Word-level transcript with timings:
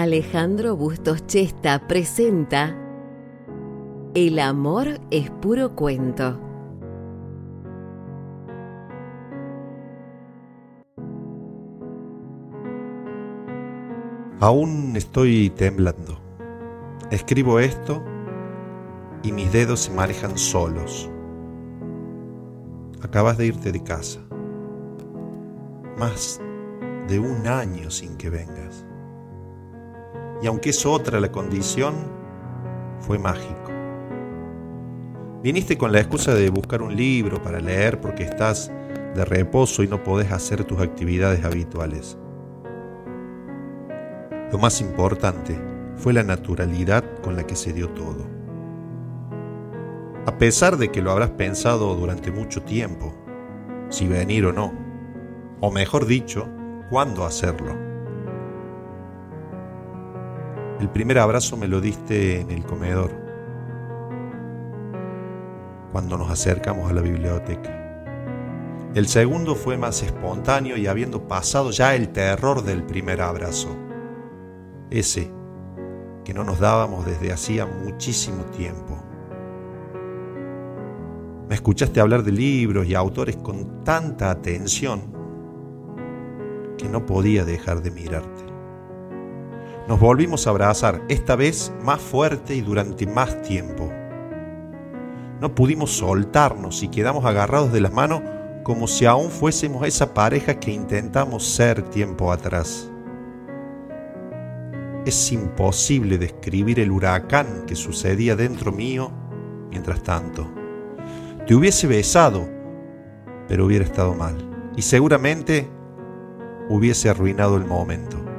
Alejandro 0.00 0.76
Bustos 0.76 1.26
Chesta 1.26 1.86
presenta 1.86 2.74
El 4.14 4.38
amor 4.38 4.98
es 5.10 5.28
puro 5.30 5.76
cuento. 5.76 6.40
Aún 14.40 14.94
estoy 14.96 15.50
temblando. 15.50 16.18
Escribo 17.10 17.58
esto 17.60 18.02
y 19.22 19.32
mis 19.32 19.52
dedos 19.52 19.80
se 19.80 19.90
manejan 19.92 20.38
solos. 20.38 21.10
Acabas 23.02 23.36
de 23.36 23.48
irte 23.48 23.70
de 23.70 23.82
casa. 23.82 24.20
Más 25.98 26.40
de 27.06 27.18
un 27.18 27.46
año 27.46 27.90
sin 27.90 28.16
que 28.16 28.30
vengas. 28.30 28.86
Y 30.42 30.46
aunque 30.46 30.70
es 30.70 30.86
otra 30.86 31.20
la 31.20 31.30
condición, 31.30 31.94
fue 33.00 33.18
mágico. 33.18 33.70
Viniste 35.42 35.78
con 35.78 35.92
la 35.92 36.00
excusa 36.00 36.34
de 36.34 36.50
buscar 36.50 36.82
un 36.82 36.94
libro 36.94 37.42
para 37.42 37.60
leer 37.60 38.00
porque 38.00 38.24
estás 38.24 38.70
de 39.14 39.24
reposo 39.24 39.82
y 39.82 39.88
no 39.88 40.02
podés 40.02 40.32
hacer 40.32 40.64
tus 40.64 40.80
actividades 40.80 41.44
habituales. 41.44 42.18
Lo 44.52 44.58
más 44.58 44.80
importante 44.80 45.58
fue 45.96 46.12
la 46.12 46.22
naturalidad 46.22 47.04
con 47.22 47.36
la 47.36 47.46
que 47.46 47.56
se 47.56 47.72
dio 47.72 47.88
todo. 47.90 48.26
A 50.26 50.38
pesar 50.38 50.76
de 50.76 50.90
que 50.90 51.02
lo 51.02 51.10
habrás 51.10 51.30
pensado 51.30 51.94
durante 51.94 52.30
mucho 52.30 52.62
tiempo, 52.62 53.14
si 53.88 54.06
venir 54.06 54.44
o 54.46 54.52
no, 54.52 54.72
o 55.60 55.70
mejor 55.70 56.06
dicho, 56.06 56.48
cuándo 56.90 57.24
hacerlo. 57.24 57.89
El 60.80 60.88
primer 60.88 61.18
abrazo 61.18 61.58
me 61.58 61.68
lo 61.68 61.80
diste 61.82 62.40
en 62.40 62.50
el 62.50 62.64
comedor, 62.64 63.10
cuando 65.92 66.16
nos 66.16 66.30
acercamos 66.30 66.90
a 66.90 66.94
la 66.94 67.02
biblioteca. 67.02 68.02
El 68.94 69.06
segundo 69.06 69.54
fue 69.54 69.76
más 69.76 70.02
espontáneo 70.02 70.78
y 70.78 70.86
habiendo 70.86 71.28
pasado 71.28 71.70
ya 71.70 71.94
el 71.94 72.08
terror 72.08 72.64
del 72.64 72.82
primer 72.82 73.20
abrazo 73.20 73.76
ese 74.90 75.30
que 76.24 76.32
no 76.32 76.44
nos 76.44 76.58
dábamos 76.58 77.04
desde 77.04 77.30
hacía 77.30 77.66
muchísimo 77.66 78.44
tiempo. 78.46 78.98
Me 81.46 81.54
escuchaste 81.56 82.00
hablar 82.00 82.22
de 82.22 82.32
libros 82.32 82.86
y 82.86 82.94
autores 82.94 83.36
con 83.36 83.84
tanta 83.84 84.30
atención 84.30 85.02
que 86.78 86.88
no 86.88 87.04
podía 87.04 87.44
dejar 87.44 87.82
de 87.82 87.90
mirarte. 87.90 88.49
Nos 89.90 89.98
volvimos 89.98 90.46
a 90.46 90.50
abrazar, 90.50 91.02
esta 91.08 91.34
vez 91.34 91.72
más 91.82 92.00
fuerte 92.00 92.54
y 92.54 92.60
durante 92.60 93.08
más 93.08 93.42
tiempo. 93.42 93.92
No 95.40 95.52
pudimos 95.56 95.90
soltarnos 95.90 96.84
y 96.84 96.88
quedamos 96.88 97.24
agarrados 97.24 97.72
de 97.72 97.80
las 97.80 97.92
manos 97.92 98.22
como 98.62 98.86
si 98.86 99.04
aún 99.04 99.32
fuésemos 99.32 99.84
esa 99.84 100.14
pareja 100.14 100.60
que 100.60 100.70
intentamos 100.70 101.44
ser 101.44 101.82
tiempo 101.82 102.30
atrás. 102.30 102.88
Es 105.06 105.32
imposible 105.32 106.18
describir 106.18 106.78
el 106.78 106.92
huracán 106.92 107.64
que 107.66 107.74
sucedía 107.74 108.36
dentro 108.36 108.70
mío 108.70 109.10
mientras 109.70 110.04
tanto. 110.04 110.48
Te 111.48 111.56
hubiese 111.56 111.88
besado, 111.88 112.48
pero 113.48 113.66
hubiera 113.66 113.84
estado 113.84 114.14
mal. 114.14 114.36
Y 114.76 114.82
seguramente 114.82 115.68
hubiese 116.68 117.08
arruinado 117.08 117.56
el 117.56 117.64
momento. 117.64 118.29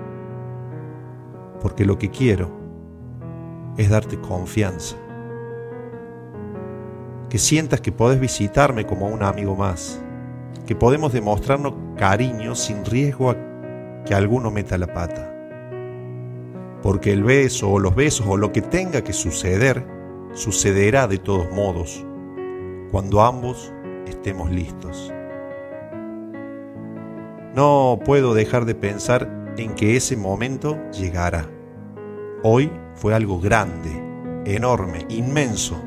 Porque 1.62 1.86
lo 1.86 1.98
que 1.98 2.10
quiero 2.10 2.50
es 3.78 3.90
darte 3.90 4.20
confianza. 4.20 4.96
Que 7.30 7.38
sientas 7.38 7.82
que 7.82 7.92
podés 7.92 8.20
visitarme 8.20 8.86
como 8.86 9.08
un 9.08 9.24
amigo 9.24 9.56
más. 9.56 10.02
Que 10.66 10.76
podemos 10.76 11.14
demostrarnos 11.14 11.74
cariño 11.98 12.56
sin 12.56 12.84
riesgo 12.86 13.32
a 13.32 13.38
que 14.06 14.14
alguno 14.14 14.52
meta 14.52 14.78
la 14.78 14.88
pata 14.88 15.32
porque 16.82 17.12
el 17.12 17.24
beso 17.24 17.70
o 17.70 17.80
los 17.80 17.96
besos 17.96 18.26
o 18.28 18.38
lo 18.38 18.52
que 18.52 18.62
tenga 18.62 19.04
que 19.04 19.14
suceder, 19.14 19.86
sucederá 20.34 21.08
de 21.08 21.18
todos 21.18 21.52
modos, 21.52 22.06
cuando 22.92 23.22
ambos 23.22 23.72
estemos 24.08 24.50
listos. 24.52 25.14
No 27.56 28.00
puedo 28.04 28.34
dejar 28.34 28.66
de 28.66 28.76
pensar 28.76 29.54
en 29.58 29.76
que 29.76 29.96
ese 29.96 30.16
momento 30.16 30.78
llegará. 30.92 31.50
Hoy 32.44 32.72
fue 32.96 33.14
algo 33.14 33.40
grande, 33.40 33.92
enorme, 34.46 35.06
inmenso. 35.10 35.80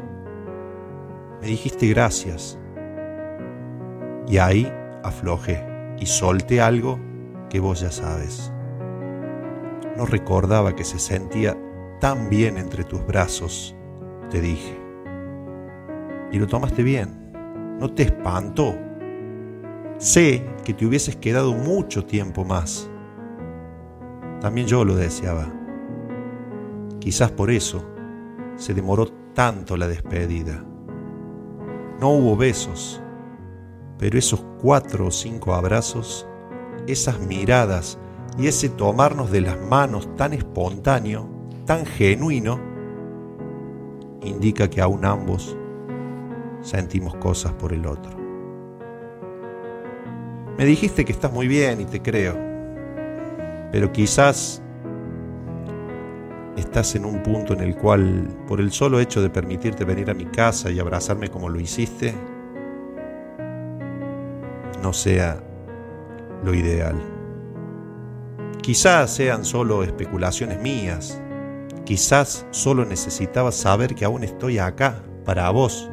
Me 1.40 1.48
dijiste 1.48 1.88
gracias. 1.88 2.60
Y 4.28 4.38
ahí 4.38 4.72
aflojé 5.02 5.66
y 5.98 6.06
solté 6.06 6.60
algo 6.60 7.00
que 7.50 7.58
vos 7.58 7.80
ya 7.80 7.90
sabes. 7.90 8.52
No 9.96 10.06
recordaba 10.06 10.76
que 10.76 10.84
se 10.84 11.00
sentía 11.00 11.58
tan 12.00 12.30
bien 12.30 12.56
entre 12.56 12.84
tus 12.84 13.04
brazos, 13.04 13.74
te 14.30 14.40
dije. 14.40 14.78
Y 16.30 16.38
lo 16.38 16.46
tomaste 16.46 16.84
bien. 16.84 17.32
No 17.80 17.92
te 17.92 18.04
espantó. 18.04 18.76
Sé 19.98 20.44
que 20.64 20.72
te 20.72 20.86
hubieses 20.86 21.16
quedado 21.16 21.52
mucho 21.52 22.04
tiempo 22.04 22.44
más. 22.44 22.88
También 24.40 24.68
yo 24.68 24.84
lo 24.84 24.94
deseaba. 24.94 25.63
Quizás 27.04 27.30
por 27.30 27.50
eso 27.50 27.84
se 28.56 28.72
demoró 28.72 29.08
tanto 29.34 29.76
la 29.76 29.86
despedida. 29.86 30.64
No 32.00 32.08
hubo 32.08 32.34
besos, 32.34 33.02
pero 33.98 34.18
esos 34.18 34.42
cuatro 34.62 35.08
o 35.08 35.10
cinco 35.10 35.52
abrazos, 35.52 36.26
esas 36.86 37.20
miradas 37.20 37.98
y 38.38 38.46
ese 38.46 38.70
tomarnos 38.70 39.30
de 39.30 39.42
las 39.42 39.60
manos 39.60 40.16
tan 40.16 40.32
espontáneo, 40.32 41.28
tan 41.66 41.84
genuino, 41.84 42.58
indica 44.22 44.70
que 44.70 44.80
aún 44.80 45.04
ambos 45.04 45.54
sentimos 46.62 47.16
cosas 47.16 47.52
por 47.52 47.74
el 47.74 47.84
otro. 47.84 48.16
Me 50.56 50.64
dijiste 50.64 51.04
que 51.04 51.12
estás 51.12 51.30
muy 51.30 51.48
bien 51.48 51.82
y 51.82 51.84
te 51.84 52.00
creo, 52.00 52.34
pero 53.70 53.92
quizás 53.92 54.63
estás 56.74 56.96
en 56.96 57.04
un 57.04 57.22
punto 57.22 57.52
en 57.52 57.60
el 57.60 57.76
cual, 57.76 58.26
por 58.48 58.60
el 58.60 58.72
solo 58.72 58.98
hecho 58.98 59.22
de 59.22 59.30
permitirte 59.30 59.84
venir 59.84 60.10
a 60.10 60.14
mi 60.14 60.24
casa 60.24 60.72
y 60.72 60.80
abrazarme 60.80 61.28
como 61.28 61.48
lo 61.48 61.60
hiciste, 61.60 62.12
no 64.82 64.92
sea 64.92 65.40
lo 66.42 66.52
ideal. 66.52 67.00
Quizás 68.60 69.14
sean 69.14 69.44
solo 69.44 69.84
especulaciones 69.84 70.60
mías. 70.60 71.22
Quizás 71.84 72.44
solo 72.50 72.84
necesitaba 72.84 73.52
saber 73.52 73.94
que 73.94 74.04
aún 74.04 74.24
estoy 74.24 74.58
acá 74.58 75.00
para 75.24 75.48
vos, 75.50 75.88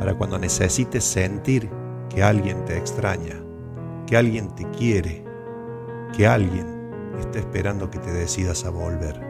para 0.00 0.14
cuando 0.14 0.36
necesites 0.36 1.04
sentir 1.04 1.70
que 2.08 2.24
alguien 2.24 2.64
te 2.64 2.76
extraña, 2.76 3.40
que 4.04 4.16
alguien 4.16 4.52
te 4.56 4.68
quiere, 4.70 5.24
que 6.12 6.26
alguien 6.26 6.90
está 7.20 7.38
esperando 7.38 7.88
que 7.88 8.00
te 8.00 8.12
decidas 8.12 8.64
a 8.64 8.70
volver. 8.70 9.25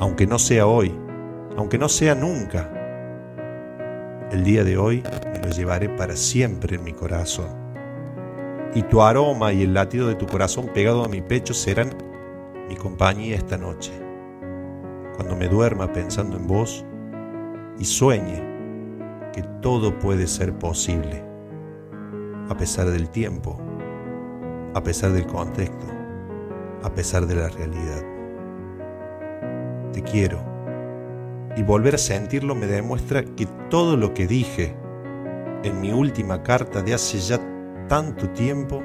Aunque 0.00 0.26
no 0.26 0.38
sea 0.38 0.66
hoy, 0.66 0.92
aunque 1.56 1.78
no 1.78 1.88
sea 1.88 2.14
nunca, 2.14 2.68
el 4.32 4.42
día 4.42 4.64
de 4.64 4.76
hoy 4.76 5.04
me 5.32 5.38
lo 5.38 5.50
llevaré 5.50 5.88
para 5.88 6.16
siempre 6.16 6.76
en 6.76 6.84
mi 6.84 6.92
corazón. 6.92 7.48
Y 8.74 8.82
tu 8.82 9.02
aroma 9.02 9.52
y 9.52 9.62
el 9.62 9.72
latido 9.72 10.08
de 10.08 10.16
tu 10.16 10.26
corazón 10.26 10.68
pegado 10.74 11.04
a 11.04 11.08
mi 11.08 11.22
pecho 11.22 11.54
serán 11.54 11.90
mi 12.68 12.74
compañía 12.74 13.36
esta 13.36 13.56
noche, 13.56 13.92
cuando 15.14 15.36
me 15.36 15.48
duerma 15.48 15.92
pensando 15.92 16.36
en 16.36 16.48
vos 16.48 16.84
y 17.78 17.84
sueñe 17.84 18.42
que 19.32 19.42
todo 19.62 19.96
puede 19.98 20.26
ser 20.26 20.52
posible, 20.58 21.24
a 22.48 22.56
pesar 22.56 22.90
del 22.90 23.10
tiempo, 23.10 23.60
a 24.74 24.82
pesar 24.82 25.12
del 25.12 25.26
contexto, 25.26 25.86
a 26.82 26.92
pesar 26.92 27.26
de 27.26 27.36
la 27.36 27.48
realidad. 27.48 28.13
Te 29.94 30.02
quiero 30.02 30.44
y 31.56 31.62
volver 31.62 31.94
a 31.94 31.98
sentirlo 31.98 32.56
me 32.56 32.66
demuestra 32.66 33.22
que 33.22 33.46
todo 33.70 33.96
lo 33.96 34.12
que 34.12 34.26
dije 34.26 34.76
en 35.62 35.80
mi 35.80 35.92
última 35.92 36.42
carta 36.42 36.82
de 36.82 36.94
hace 36.94 37.20
ya 37.20 37.38
tanto 37.88 38.28
tiempo 38.30 38.82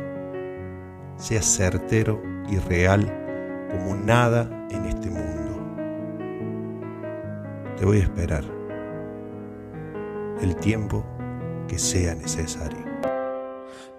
sea 1.17 1.41
certero 1.41 2.21
y 2.47 2.57
real 2.57 3.11
como 3.71 3.95
nada 3.95 4.67
en 4.69 4.85
este 4.85 5.09
mundo. 5.09 5.49
Te 7.75 7.85
voy 7.85 7.97
a 7.97 8.03
esperar 8.03 8.43
el 10.43 10.55
tiempo 10.57 11.03
que 11.67 11.79
sea 11.79 12.13
necesario. 12.13 12.85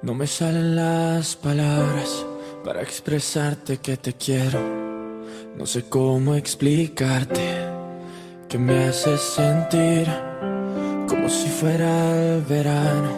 No 0.02 0.14
me 0.14 0.28
salen 0.28 0.76
las 0.76 1.34
palabras 1.34 2.24
para 2.64 2.82
expresarte 2.82 3.78
que 3.78 3.96
te 3.96 4.12
quiero. 4.12 4.79
No 5.56 5.67
sé 5.67 5.85
cómo 5.88 6.35
explicarte 6.35 7.43
que 8.49 8.58
me 8.58 8.85
haces 8.85 9.20
sentir 9.20 10.06
como 11.08 11.29
si 11.29 11.49
fuera 11.49 12.35
el 12.35 12.43
verano 12.43 13.11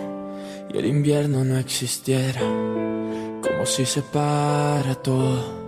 y 0.72 0.78
el 0.78 0.86
invierno 0.86 1.44
no 1.44 1.56
existiera, 1.58 2.40
como 2.40 3.64
si 3.64 3.86
se 3.86 4.02
para 4.02 4.94
todo. 4.96 5.62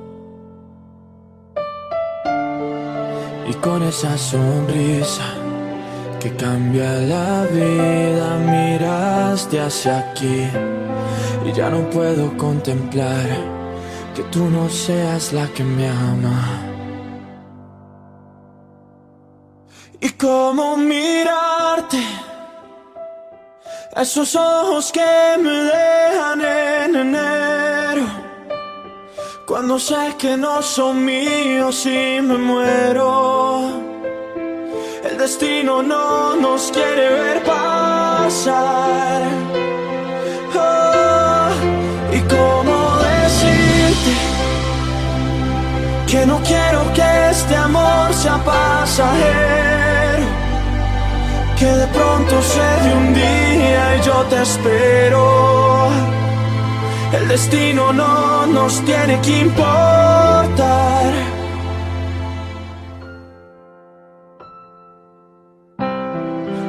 Y 3.48 3.54
con 3.54 3.82
esa 3.82 4.16
sonrisa 4.16 5.34
que 6.18 6.34
cambia 6.34 6.92
la 7.02 7.46
vida, 7.52 8.38
miraste 8.38 9.60
hacia 9.60 9.98
aquí 9.98 10.48
y 11.46 11.52
ya 11.52 11.68
no 11.68 11.88
puedo 11.90 12.36
contemplar 12.36 13.63
que 14.14 14.22
tú 14.24 14.44
no 14.48 14.68
seas 14.68 15.32
la 15.32 15.46
que 15.48 15.64
me 15.64 15.88
ama. 15.88 16.70
Y 20.00 20.08
cómo 20.10 20.76
mirarte, 20.76 22.02
esos 23.96 24.36
ojos 24.36 24.92
que 24.92 25.36
me 25.42 25.50
dejan 25.50 26.40
en 26.40 26.96
enero, 26.96 28.06
cuando 29.46 29.78
sé 29.78 30.14
que 30.18 30.36
no 30.36 30.62
son 30.62 31.04
míos 31.04 31.84
y 31.86 32.20
me 32.20 32.38
muero. 32.38 33.82
El 35.02 35.18
destino 35.18 35.82
no 35.82 36.36
nos 36.36 36.70
quiere 36.70 37.08
ver 37.10 37.42
pasar. 37.42 39.22
Que 46.14 46.24
no 46.26 46.38
quiero 46.42 46.80
que 46.92 47.08
este 47.30 47.56
amor 47.56 48.14
sea 48.14 48.38
pasajero. 48.44 50.26
Que 51.58 51.66
de 51.82 51.86
pronto 51.88 52.34
se 52.52 52.68
de 52.84 52.90
un 53.02 53.14
día 53.14 53.96
y 53.96 54.00
yo 54.08 54.16
te 54.30 54.42
espero. 54.42 55.88
El 57.16 57.26
destino 57.28 57.92
no 57.92 58.46
nos 58.46 58.80
tiene 58.84 59.20
que 59.22 59.40
importar. 59.40 61.12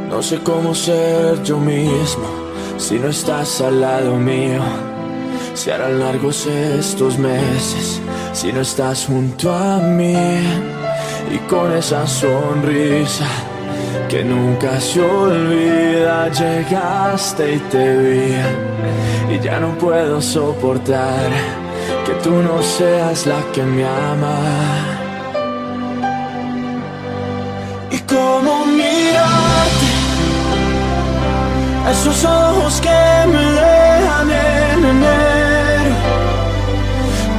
No 0.09 0.23
sé 0.23 0.39
cómo 0.39 0.73
ser 0.73 1.43
yo 1.43 1.57
mismo 1.59 2.27
si 2.77 2.97
no 2.97 3.09
estás 3.09 3.61
al 3.61 3.79
lado 3.81 4.15
mío. 4.15 4.94
Si 5.55 5.71
harán 5.71 5.99
largos 5.99 6.45
estos 6.45 7.17
meses 7.17 8.01
si 8.33 8.51
no 8.51 8.61
estás 8.61 9.05
junto 9.05 9.51
a 9.53 9.77
mí. 9.77 10.13
Y 11.31 11.37
con 11.49 11.71
esa 11.71 12.05
sonrisa 12.05 13.25
que 14.09 14.23
nunca 14.23 14.79
se 14.79 15.01
olvida, 15.01 16.29
llegaste 16.29 17.55
y 17.55 17.59
te 17.71 17.97
vi. 17.97 19.35
Y 19.35 19.39
ya 19.39 19.59
no 19.59 19.77
puedo 19.77 20.21
soportar 20.21 21.29
que 22.05 22.13
tú 22.23 22.31
no 22.31 22.61
seas 22.61 23.25
la 23.25 23.41
que 23.53 23.63
me 23.63 23.85
ama. 23.85 24.37
Y 27.89 27.99
cómo 27.99 28.65
mirarte, 28.65 29.89
esos 31.89 32.25
ojos 32.25 32.81
que 32.81 33.27
me 33.31 33.74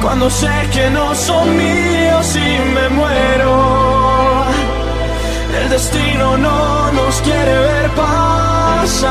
cuando 0.01 0.29
sé 0.29 0.51
que 0.71 0.89
no 0.89 1.15
son 1.15 1.55
míos 1.55 2.35
y 2.35 2.59
me 2.75 2.89
muero. 2.89 4.45
El 5.61 5.69
destino 5.69 6.37
no 6.37 6.91
nos 6.91 7.21
quiere 7.21 7.59
ver 7.59 7.89
pasar. 7.91 9.07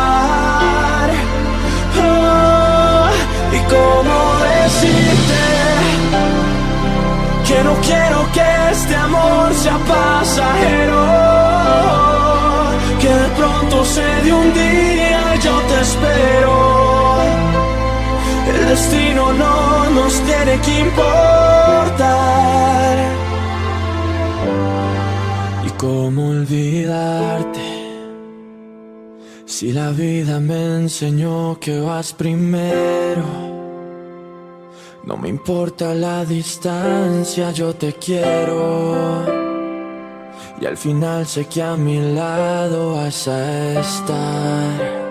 Oh, 1.98 3.08
y 3.56 3.58
cómo 3.72 4.16
decirte 4.52 5.44
que 7.48 7.64
no 7.64 7.74
quiero 7.80 8.18
que 8.32 8.46
este 8.72 8.96
amor 8.96 9.54
sea 9.54 9.78
pasajero. 9.78 11.04
Que 13.00 13.08
de 13.08 13.28
pronto 13.38 13.84
se 13.84 14.06
de 14.24 14.32
un 14.32 14.54
día 14.54 15.34
y 15.36 15.38
yo 15.40 15.60
te 15.68 15.80
espero. 15.80 16.55
Destino 18.76 19.32
no 19.32 19.90
nos 19.90 20.12
tiene 20.20 20.60
que 20.60 20.80
importar. 20.80 21.96
¿Y 25.66 25.70
cómo 25.78 26.28
olvidarte? 26.28 27.66
Si 29.46 29.72
la 29.72 29.92
vida 29.92 30.40
me 30.40 30.62
enseñó 30.82 31.58
que 31.58 31.80
vas 31.80 32.12
primero. 32.12 33.24
No 35.04 35.16
me 35.16 35.30
importa 35.30 35.94
la 35.94 36.26
distancia, 36.26 37.52
yo 37.52 37.74
te 37.74 37.94
quiero. 37.94 39.24
Y 40.60 40.66
al 40.66 40.76
final 40.76 41.24
sé 41.24 41.46
que 41.46 41.62
a 41.62 41.76
mi 41.76 41.98
lado 42.14 42.96
vas 42.96 43.26
a 43.26 43.80
estar. 43.80 45.05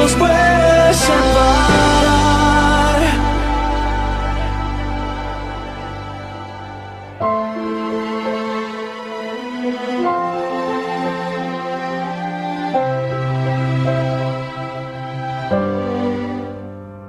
nos 0.00 0.14
puede 0.14 0.94
separar. 0.94 1.80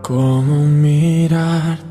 ¿Cómo 0.02 0.66
mirar? 0.66 1.90